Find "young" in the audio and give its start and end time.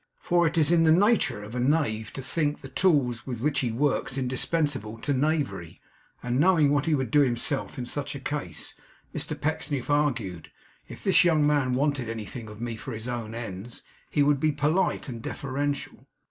11.23-11.45